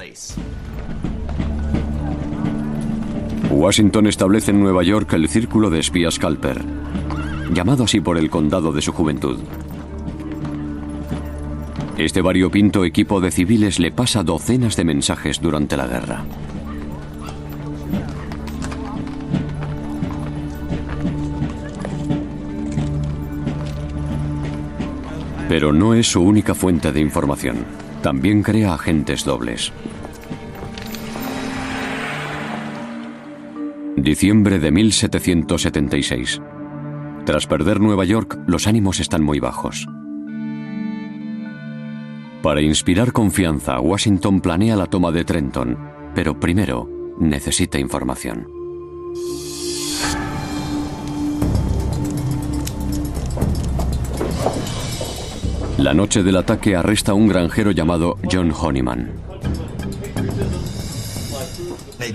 [3.49, 6.63] Washington establece en Nueva York el Círculo de Espías Calper,
[7.51, 9.39] llamado así por el condado de su juventud.
[11.99, 16.23] Este variopinto equipo de civiles le pasa docenas de mensajes durante la guerra.
[25.49, 27.65] Pero no es su única fuente de información.
[28.01, 29.73] También crea agentes dobles.
[33.97, 36.41] Diciembre de 1776.
[37.25, 39.85] Tras perder Nueva York, los ánimos están muy bajos.
[42.41, 45.77] Para inspirar confianza, Washington planea la toma de Trenton,
[46.15, 48.47] pero primero necesita información.
[55.77, 59.11] La noche del ataque arresta a un granjero llamado John Honeyman.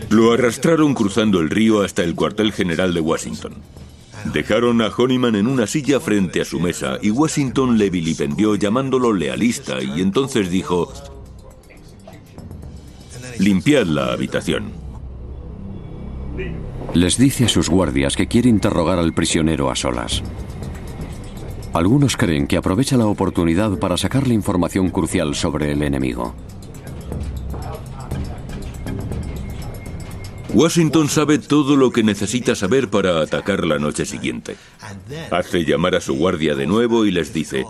[0.08, 3.54] Lo arrastraron cruzando el río hasta el cuartel general de Washington.
[4.32, 9.12] Dejaron a Honeyman en una silla frente a su mesa y Washington le vilipendió llamándolo
[9.12, 10.92] lealista y entonces dijo,
[13.38, 14.72] limpiad la habitación.
[16.94, 20.22] Les dice a sus guardias que quiere interrogar al prisionero a solas.
[21.72, 26.34] Algunos creen que aprovecha la oportunidad para sacar la información crucial sobre el enemigo.
[30.54, 34.56] Washington sabe todo lo que necesita saber para atacar la noche siguiente.
[35.32, 37.64] Hace llamar a su guardia de nuevo y les dice,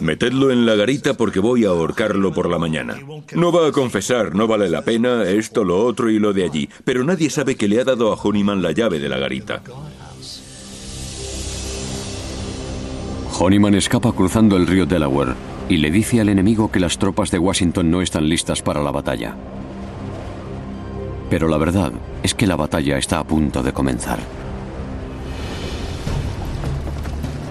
[0.00, 2.96] metedlo en la garita porque voy a ahorcarlo por la mañana.
[3.34, 6.70] No va a confesar, no vale la pena, esto, lo otro y lo de allí,
[6.84, 9.62] pero nadie sabe que le ha dado a Honeyman la llave de la garita.
[13.38, 15.34] Honeyman escapa cruzando el río Delaware
[15.68, 18.90] y le dice al enemigo que las tropas de Washington no están listas para la
[18.90, 19.36] batalla.
[21.30, 24.18] Pero la verdad es que la batalla está a punto de comenzar.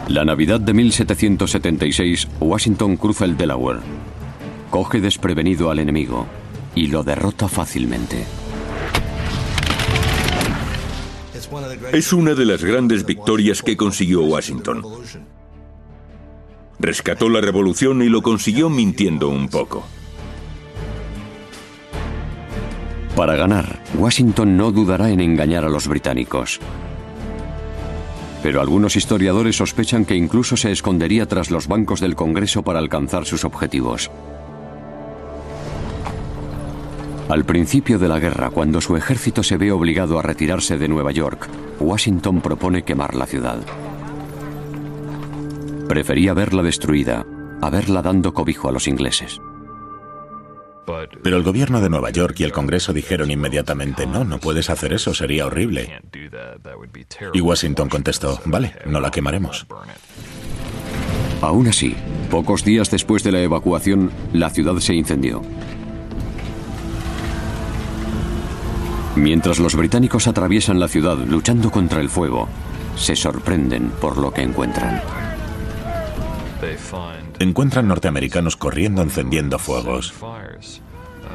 [0.07, 3.80] La Navidad de 1776, Washington cruza el Delaware,
[4.69, 6.28] coge desprevenido al enemigo
[6.76, 8.26] y lo derrota fácilmente.
[11.91, 14.84] Es una de las grandes victorias que consiguió Washington.
[16.80, 19.86] Rescató la revolución y lo consiguió mintiendo un poco.
[23.16, 26.59] Para ganar, Washington no dudará en engañar a los británicos.
[28.43, 33.26] Pero algunos historiadores sospechan que incluso se escondería tras los bancos del Congreso para alcanzar
[33.26, 34.11] sus objetivos.
[37.30, 41.11] Al principio de la guerra, cuando su ejército se ve obligado a retirarse de Nueva
[41.11, 41.47] York,
[41.80, 43.59] Washington propone quemar la ciudad.
[45.88, 47.26] Prefería verla destruida
[47.61, 49.39] a verla dando cobijo a los ingleses.
[51.23, 54.93] Pero el gobierno de Nueva York y el Congreso dijeron inmediatamente, no, no puedes hacer
[54.93, 56.01] eso, sería horrible.
[57.33, 59.65] Y Washington contestó, vale, no la quemaremos.
[61.41, 61.95] Aún así,
[62.29, 65.41] pocos días después de la evacuación, la ciudad se incendió.
[69.15, 72.49] Mientras los británicos atraviesan la ciudad luchando contra el fuego,
[72.95, 75.01] se sorprenden por lo que encuentran.
[77.39, 80.13] Encuentran norteamericanos corriendo encendiendo fuegos.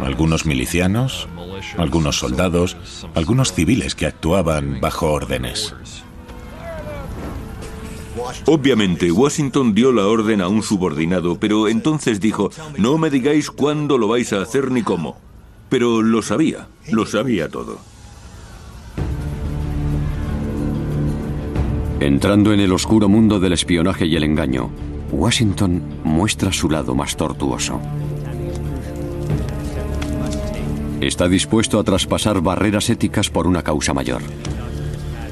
[0.00, 1.28] Algunos milicianos,
[1.76, 2.76] algunos soldados,
[3.14, 5.74] algunos civiles que actuaban bajo órdenes.
[8.46, 13.98] Obviamente, Washington dio la orden a un subordinado, pero entonces dijo, no me digáis cuándo
[13.98, 15.18] lo vais a hacer ni cómo.
[15.68, 17.78] Pero lo sabía, lo sabía todo.
[22.00, 24.70] Entrando en el oscuro mundo del espionaje y el engaño,
[25.12, 27.80] Washington muestra su lado más tortuoso.
[31.00, 34.22] Está dispuesto a traspasar barreras éticas por una causa mayor.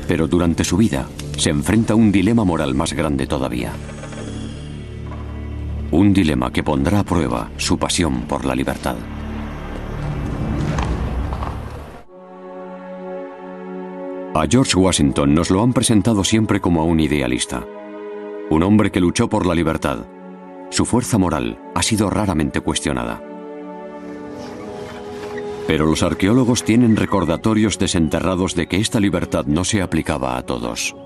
[0.06, 1.06] Pero durante su vida
[1.36, 3.72] se enfrenta a un dilema moral más grande todavía.
[5.90, 8.96] Un dilema que pondrá a prueba su pasión por la libertad.
[14.34, 17.64] A George Washington nos lo han presentado siempre como a un idealista.
[18.51, 20.07] Un hombre que luchó por la libertad.
[20.70, 23.22] Su fuerza moral ha sido raramente cuestionada.
[25.66, 30.96] Pero los arqueólogos tienen recordatorios desenterrados de que esta libertad no se aplicaba a todos.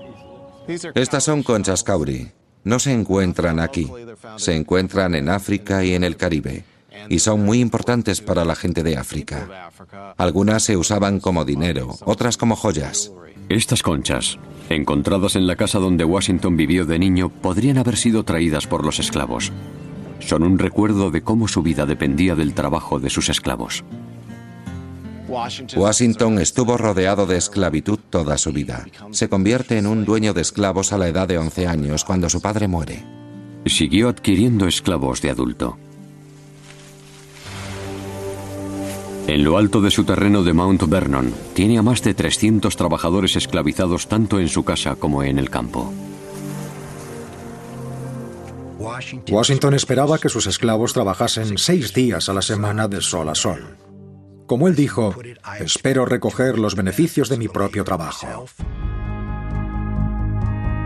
[0.95, 2.31] Estas son conchas cauri.
[2.63, 3.91] No se encuentran aquí.
[4.37, 6.63] Se encuentran en África y en el Caribe.
[7.09, 9.71] Y son muy importantes para la gente de África.
[10.17, 13.11] Algunas se usaban como dinero, otras como joyas.
[13.49, 14.39] Estas conchas,
[14.69, 18.99] encontradas en la casa donde Washington vivió de niño, podrían haber sido traídas por los
[18.99, 19.51] esclavos.
[20.19, 23.83] Son un recuerdo de cómo su vida dependía del trabajo de sus esclavos.
[25.75, 28.85] Washington estuvo rodeado de esclavitud toda su vida.
[29.11, 32.41] Se convierte en un dueño de esclavos a la edad de 11 años cuando su
[32.41, 33.03] padre muere.
[33.65, 35.77] Siguió adquiriendo esclavos de adulto.
[39.27, 43.37] En lo alto de su terreno de Mount Vernon, tiene a más de 300 trabajadores
[43.37, 45.93] esclavizados tanto en su casa como en el campo.
[49.29, 53.77] Washington esperaba que sus esclavos trabajasen seis días a la semana de sol a sol.
[54.45, 55.15] Como él dijo,
[55.59, 58.45] espero recoger los beneficios de mi propio trabajo.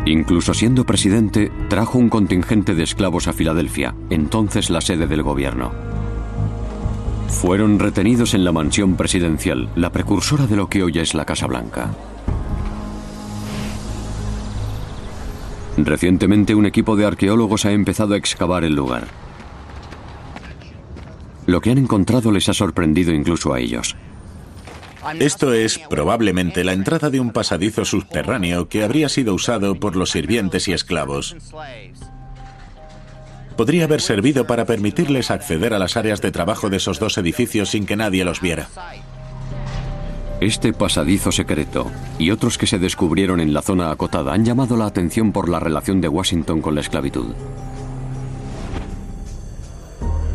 [0.06, 5.97] Incluso siendo presidente, trajo un contingente de esclavos a Filadelfia, entonces la sede del gobierno.
[7.28, 11.48] Fueron retenidos en la mansión presidencial, la precursora de lo que hoy es la Casa
[11.48, 11.92] Blanca.
[15.78, 19.08] Recientemente un equipo de arqueólogos ha empezado a excavar el lugar.
[21.46, 23.96] Lo que han encontrado les ha sorprendido incluso a ellos.
[25.20, 30.12] Esto es probablemente la entrada de un pasadizo subterráneo que habría sido usado por los
[30.12, 31.36] sirvientes y esclavos.
[33.58, 37.70] Podría haber servido para permitirles acceder a las áreas de trabajo de esos dos edificios
[37.70, 38.70] sin que nadie los viera.
[40.40, 44.86] Este pasadizo secreto y otros que se descubrieron en la zona acotada han llamado la
[44.86, 47.34] atención por la relación de Washington con la esclavitud.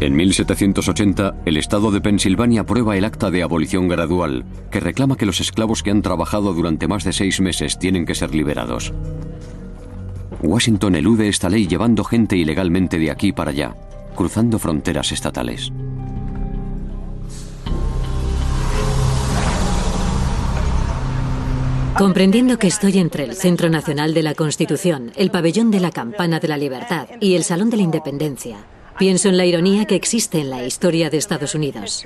[0.01, 5.27] En 1780, el estado de Pensilvania aprueba el acta de abolición gradual, que reclama que
[5.27, 8.93] los esclavos que han trabajado durante más de seis meses tienen que ser liberados.
[10.43, 13.77] Washington elude esta ley llevando gente ilegalmente de aquí para allá,
[14.15, 15.73] cruzando fronteras estatales.
[21.97, 26.41] Comprendiendo que estoy entre el Centro Nacional de la Constitución, el Pabellón de la Campana
[26.41, 28.57] de la Libertad y el Salón de la Independencia,
[28.99, 32.05] Pienso en la ironía que existe en la historia de Estados Unidos.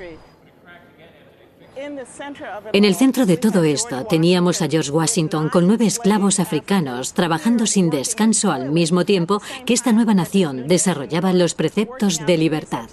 [2.73, 7.65] En el centro de todo esto teníamos a George Washington con nueve esclavos africanos trabajando
[7.65, 12.89] sin descanso al mismo tiempo que esta nueva nación desarrollaba los preceptos de libertad.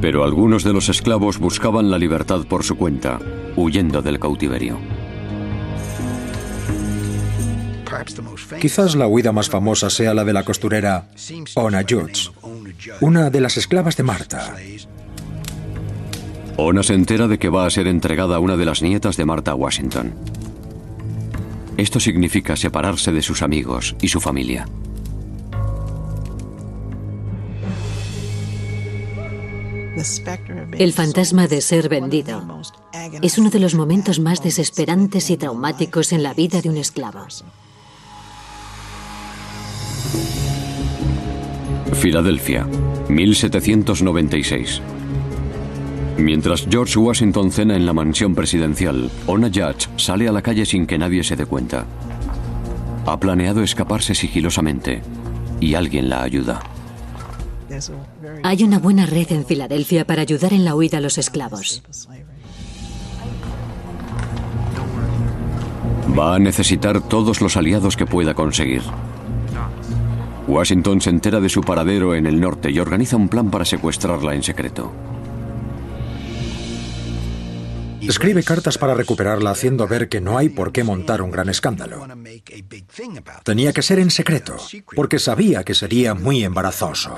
[0.00, 3.18] Pero algunos de los esclavos buscaban la libertad por su cuenta,
[3.56, 4.78] huyendo del cautiverio.
[8.60, 11.08] Quizás la huida más famosa sea la de la costurera
[11.54, 12.30] Ona Judge,
[13.00, 14.54] una de las esclavas de Marta.
[16.58, 19.26] Ona se entera de que va a ser entregada a una de las nietas de
[19.26, 20.14] Marta Washington.
[21.76, 24.66] Esto significa separarse de sus amigos y su familia.
[30.78, 32.62] El fantasma de ser vendido
[33.22, 37.26] es uno de los momentos más desesperantes y traumáticos en la vida de un esclavo.
[41.94, 42.66] Filadelfia,
[43.08, 44.82] 1796.
[46.18, 50.86] Mientras George Washington cena en la mansión presidencial, Ona Judge sale a la calle sin
[50.86, 51.84] que nadie se dé cuenta.
[53.04, 55.02] Ha planeado escaparse sigilosamente
[55.60, 56.60] y alguien la ayuda.
[58.42, 61.82] Hay una buena red en Filadelfia para ayudar en la huida a los esclavos.
[66.18, 68.82] Va a necesitar todos los aliados que pueda conseguir.
[70.48, 74.34] Washington se entera de su paradero en el norte y organiza un plan para secuestrarla
[74.34, 74.92] en secreto.
[78.08, 82.06] Escribe cartas para recuperarla haciendo ver que no hay por qué montar un gran escándalo.
[83.42, 84.56] Tenía que ser en secreto,
[84.94, 87.14] porque sabía que sería muy embarazoso.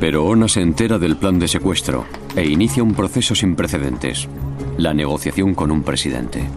[0.00, 2.06] Pero Ona se entera del plan de secuestro
[2.36, 4.28] e inicia un proceso sin precedentes,
[4.76, 6.48] la negociación con un presidente.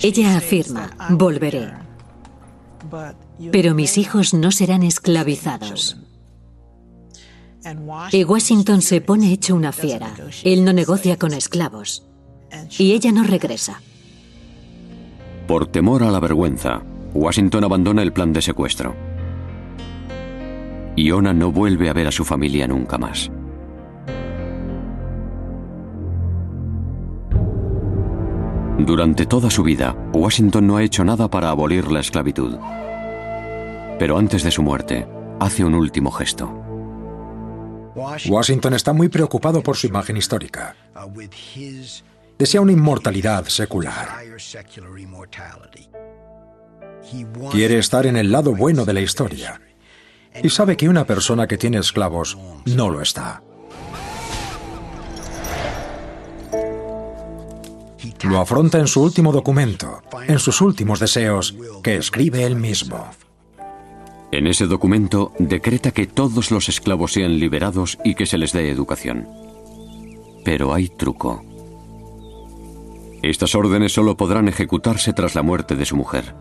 [0.00, 1.74] Ella afirma, volveré,
[3.52, 6.01] pero mis hijos no serán esclavizados.
[8.10, 10.14] Y Washington se pone hecho una fiera.
[10.44, 12.04] Él no negocia con esclavos.
[12.78, 13.80] Y ella no regresa.
[15.46, 16.82] Por temor a la vergüenza,
[17.14, 18.94] Washington abandona el plan de secuestro.
[20.96, 23.30] Iona no vuelve a ver a su familia nunca más.
[28.78, 32.56] Durante toda su vida, Washington no ha hecho nada para abolir la esclavitud.
[33.98, 35.06] Pero antes de su muerte,
[35.38, 36.61] hace un último gesto.
[37.94, 40.74] Washington está muy preocupado por su imagen histórica.
[42.38, 44.08] Desea una inmortalidad secular.
[47.50, 49.60] Quiere estar en el lado bueno de la historia.
[50.42, 53.42] Y sabe que una persona que tiene esclavos no lo está.
[58.22, 63.10] Lo afronta en su último documento, en sus últimos deseos, que escribe él mismo.
[64.32, 68.70] En ese documento decreta que todos los esclavos sean liberados y que se les dé
[68.70, 69.28] educación.
[70.42, 71.44] Pero hay truco.
[73.20, 76.34] Estas órdenes solo podrán ejecutarse tras la muerte de su mujer.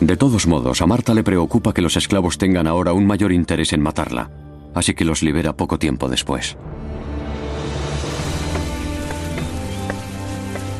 [0.00, 3.74] De todos modos, a Marta le preocupa que los esclavos tengan ahora un mayor interés
[3.74, 4.30] en matarla,
[4.74, 6.56] así que los libera poco tiempo después.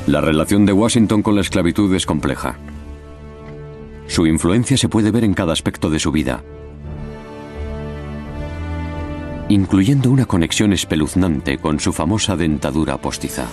[0.06, 2.58] La relación de Washington con la esclavitud es compleja.
[4.06, 6.42] Su influencia se puede ver en cada aspecto de su vida,
[9.48, 13.46] incluyendo una conexión espeluznante con su famosa dentadura postiza.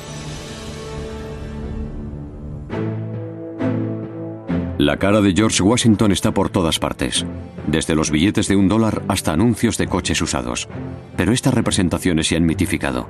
[4.78, 7.24] La cara de George Washington está por todas partes,
[7.68, 10.68] desde los billetes de un dólar hasta anuncios de coches usados.
[11.16, 13.08] Pero estas representaciones se han mitificado.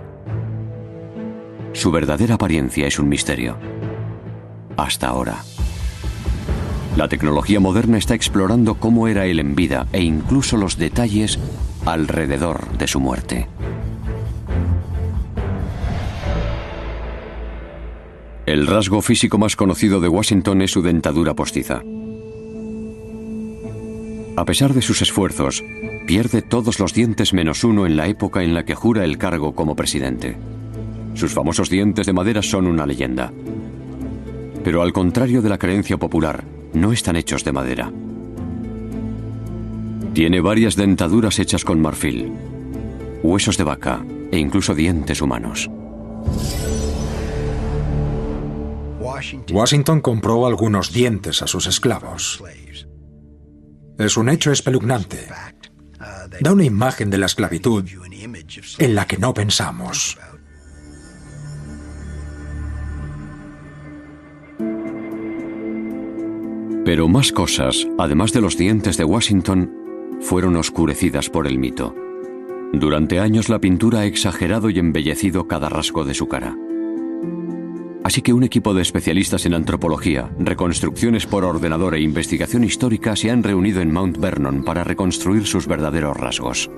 [1.71, 3.55] Su verdadera apariencia es un misterio.
[4.75, 5.43] Hasta ahora.
[6.97, 11.39] La tecnología moderna está explorando cómo era él en vida e incluso los detalles
[11.85, 13.47] alrededor de su muerte.
[18.45, 21.81] El rasgo físico más conocido de Washington es su dentadura postiza.
[24.35, 25.63] A pesar de sus esfuerzos,
[26.07, 29.55] pierde todos los dientes menos uno en la época en la que jura el cargo
[29.55, 30.35] como presidente.
[31.13, 33.31] Sus famosos dientes de madera son una leyenda.
[34.63, 36.43] Pero al contrario de la creencia popular,
[36.73, 37.91] no están hechos de madera.
[40.13, 42.31] Tiene varias dentaduras hechas con marfil,
[43.23, 45.69] huesos de vaca e incluso dientes humanos.
[49.51, 52.43] Washington compró algunos dientes a sus esclavos.
[53.97, 55.27] Es un hecho espeluznante.
[56.39, 57.85] Da una imagen de la esclavitud
[58.79, 60.17] en la que no pensamos.
[66.91, 69.71] Pero más cosas, además de los dientes de Washington,
[70.19, 71.95] fueron oscurecidas por el mito.
[72.73, 76.53] Durante años la pintura ha exagerado y embellecido cada rasgo de su cara.
[78.03, 83.31] Así que un equipo de especialistas en antropología, reconstrucciones por ordenador e investigación histórica se
[83.31, 86.69] han reunido en Mount Vernon para reconstruir sus verdaderos rasgos.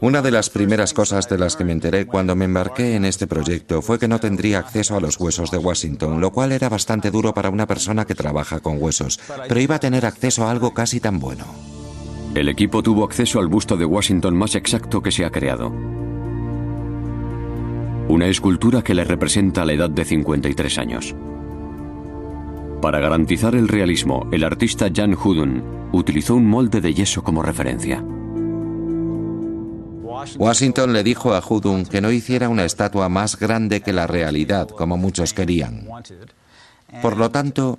[0.00, 3.26] Una de las primeras cosas de las que me enteré cuando me embarqué en este
[3.26, 7.10] proyecto fue que no tendría acceso a los huesos de Washington, lo cual era bastante
[7.10, 9.18] duro para una persona que trabaja con huesos,
[9.48, 11.46] pero iba a tener acceso a algo casi tan bueno.
[12.36, 15.72] El equipo tuvo acceso al busto de Washington más exacto que se ha creado.
[18.08, 21.16] Una escultura que le representa a la edad de 53 años.
[22.80, 28.04] Para garantizar el realismo, el artista Jan Hudon utilizó un molde de yeso como referencia.
[30.36, 34.68] Washington le dijo a Hudun que no hiciera una estatua más grande que la realidad,
[34.68, 35.86] como muchos querían.
[37.02, 37.78] Por lo tanto,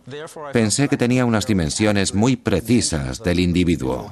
[0.53, 4.11] pensé que tenía unas dimensiones muy precisas del individuo.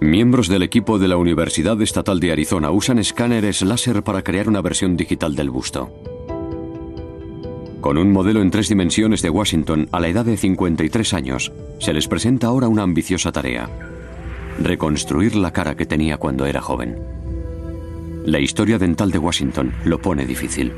[0.00, 4.60] Miembros del equipo de la Universidad Estatal de Arizona usan escáneres láser para crear una
[4.60, 5.92] versión digital del busto.
[7.80, 11.92] Con un modelo en tres dimensiones de Washington a la edad de 53 años, se
[11.92, 13.68] les presenta ahora una ambiciosa tarea
[14.58, 16.98] reconstruir la cara que tenía cuando era joven.
[18.24, 20.72] La historia dental de Washington lo pone difícil.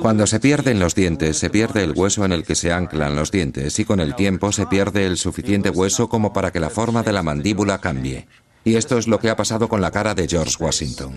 [0.00, 3.30] Cuando se pierden los dientes, se pierde el hueso en el que se anclan los
[3.30, 7.02] dientes y con el tiempo se pierde el suficiente hueso como para que la forma
[7.02, 8.26] de la mandíbula cambie.
[8.64, 11.12] Y esto es lo que ha pasado con la cara de George Washington.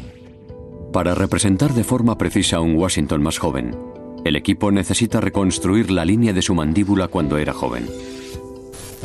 [0.92, 3.78] Para representar de forma precisa a un Washington más joven,
[4.26, 7.88] el equipo necesita reconstruir la línea de su mandíbula cuando era joven.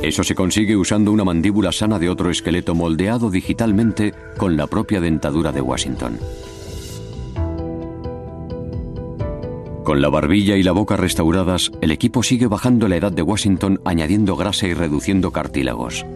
[0.03, 5.01] Eso se consigue usando una mandíbula sana de otro esqueleto moldeado digitalmente con la propia
[5.01, 6.19] dentadura de Washington.
[9.85, 13.81] Con la barbilla y la boca restauradas, el equipo sigue bajando la edad de Washington
[13.85, 16.07] añadiendo grasa y reduciendo cartílagos.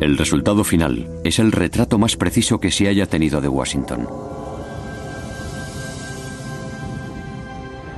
[0.00, 4.08] El resultado final es el retrato más preciso que se haya tenido de Washington.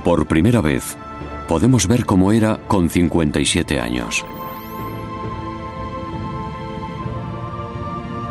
[0.03, 0.97] Por primera vez,
[1.49, 4.23] podemos ver cómo era con 57 años.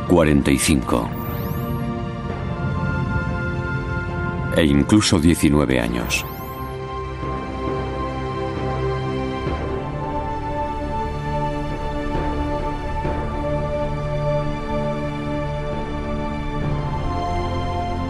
[0.06, 1.10] 45.
[4.56, 6.24] E incluso 19 años.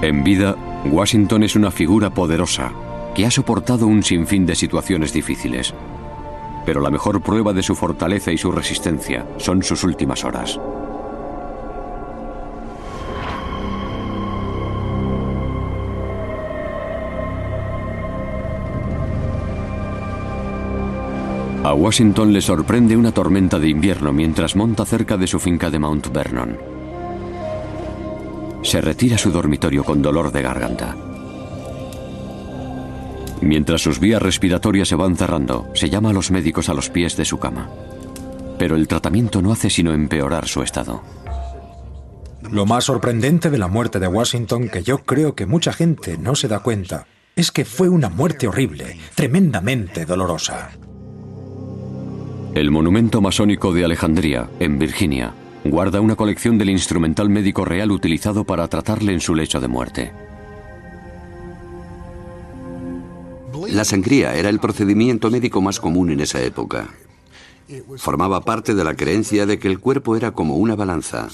[0.02, 0.54] En vida,
[0.84, 5.74] Washington es una figura poderosa que ha soportado un sinfín de situaciones difíciles.
[6.64, 10.58] Pero la mejor prueba de su fortaleza y su resistencia son sus últimas horas.
[21.68, 25.78] A Washington le sorprende una tormenta de invierno mientras monta cerca de su finca de
[25.78, 26.56] Mount Vernon.
[28.62, 31.07] Se retira a su dormitorio con dolor de garganta.
[33.40, 37.16] Mientras sus vías respiratorias se van cerrando, se llama a los médicos a los pies
[37.16, 37.70] de su cama.
[38.58, 41.02] Pero el tratamiento no hace sino empeorar su estado.
[42.50, 46.34] Lo más sorprendente de la muerte de Washington, que yo creo que mucha gente no
[46.34, 50.70] se da cuenta, es que fue una muerte horrible, tremendamente dolorosa.
[52.54, 55.34] El monumento masónico de Alejandría, en Virginia,
[55.64, 60.12] guarda una colección del instrumental médico real utilizado para tratarle en su lecho de muerte.
[63.70, 66.88] La sangría era el procedimiento médico más común en esa época.
[67.96, 71.28] Formaba parte de la creencia de que el cuerpo era como una balanza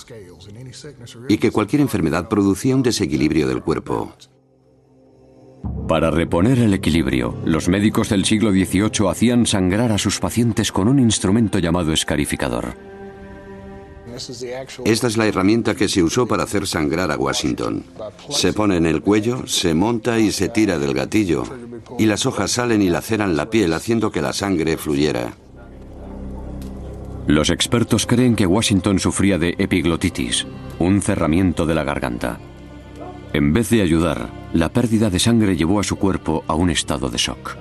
[1.28, 4.12] y que cualquier enfermedad producía un desequilibrio del cuerpo.
[5.88, 10.88] Para reponer el equilibrio, los médicos del siglo XVIII hacían sangrar a sus pacientes con
[10.88, 12.93] un instrumento llamado escarificador.
[14.84, 17.84] Esta es la herramienta que se usó para hacer sangrar a Washington.
[18.30, 21.44] Se pone en el cuello, se monta y se tira del gatillo,
[21.98, 25.34] y las hojas salen y laceran la piel haciendo que la sangre fluyera.
[27.26, 30.46] Los expertos creen que Washington sufría de epiglotitis,
[30.78, 32.38] un cerramiento de la garganta.
[33.32, 37.08] En vez de ayudar, la pérdida de sangre llevó a su cuerpo a un estado
[37.08, 37.56] de shock.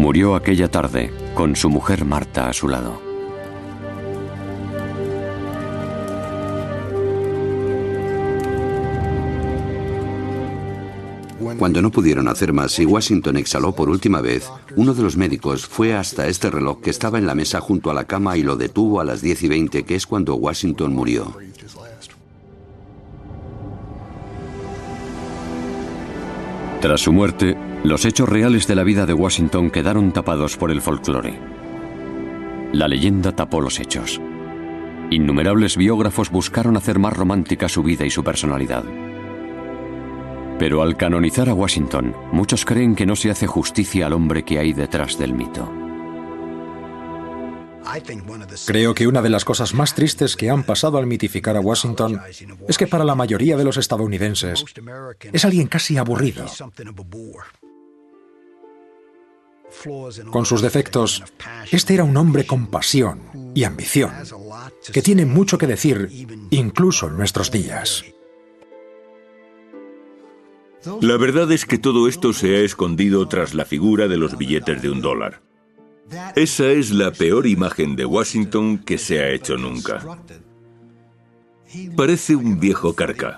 [0.00, 3.02] Murió aquella tarde con su mujer Marta a su lado.
[11.58, 15.66] Cuando no pudieron hacer más y Washington exhaló por última vez, uno de los médicos
[15.66, 18.56] fue hasta este reloj que estaba en la mesa junto a la cama y lo
[18.56, 21.36] detuvo a las 10 y 20, que es cuando Washington murió.
[26.80, 30.82] Tras su muerte, los hechos reales de la vida de Washington quedaron tapados por el
[30.82, 31.38] folclore.
[32.72, 34.20] La leyenda tapó los hechos.
[35.10, 38.84] Innumerables biógrafos buscaron hacer más romántica su vida y su personalidad.
[40.58, 44.58] Pero al canonizar a Washington, muchos creen que no se hace justicia al hombre que
[44.58, 45.72] hay detrás del mito.
[48.66, 52.20] Creo que una de las cosas más tristes que han pasado al mitificar a Washington
[52.68, 54.64] es que para la mayoría de los estadounidenses
[55.32, 56.46] es alguien casi aburrido.
[60.30, 61.22] Con sus defectos,
[61.70, 63.20] este era un hombre con pasión
[63.54, 64.10] y ambición,
[64.92, 66.08] que tiene mucho que decir
[66.50, 68.04] incluso en nuestros días.
[71.00, 74.80] La verdad es que todo esto se ha escondido tras la figura de los billetes
[74.80, 75.42] de un dólar.
[76.34, 80.18] Esa es la peor imagen de Washington que se ha hecho nunca.
[81.96, 83.36] Parece un viejo carca.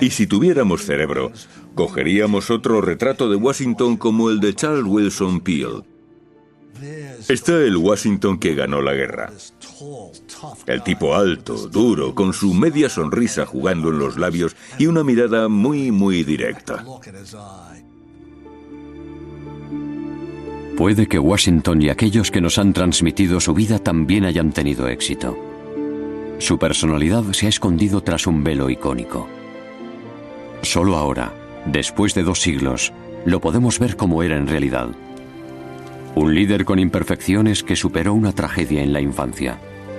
[0.00, 1.32] Y si tuviéramos cerebro,
[1.74, 5.84] cogeríamos otro retrato de Washington como el de Charles Wilson Peel.
[7.28, 9.30] Está el Washington que ganó la guerra.
[10.66, 15.48] El tipo alto, duro, con su media sonrisa jugando en los labios y una mirada
[15.48, 16.84] muy, muy directa.
[20.76, 25.36] Puede que Washington y aquellos que nos han transmitido su vida también hayan tenido éxito.
[26.38, 29.28] Su personalidad se ha escondido tras un velo icónico.
[30.62, 31.34] Solo ahora,
[31.66, 32.92] después de dos siglos,
[33.24, 34.88] lo podemos ver como era en realidad.
[36.14, 39.58] Un líder con imperfecciones que superó una tragedia en la infancia,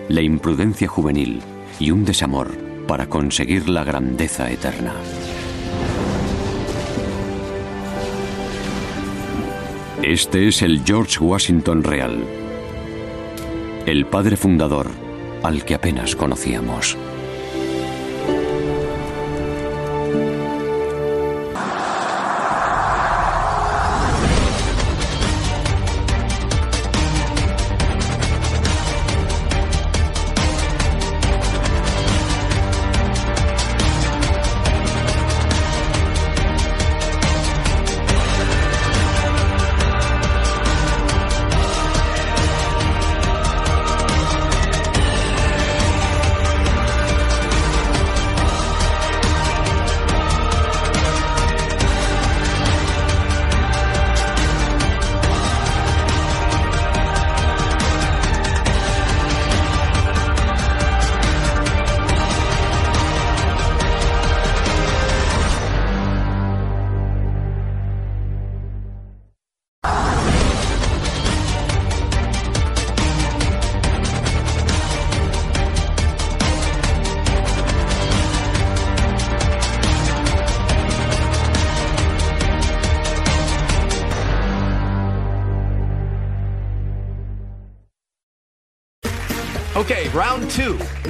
[0.09, 1.41] la imprudencia juvenil
[1.80, 2.51] y un desamor
[2.88, 4.93] para conseguir la grandeza eterna.
[10.03, 12.24] Este es el George Washington real,
[13.86, 14.88] el padre fundador
[15.43, 16.97] al que apenas conocíamos.